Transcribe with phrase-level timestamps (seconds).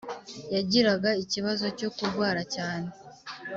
[0.53, 2.87] yagiraga ikibazo cyo kurwara cyane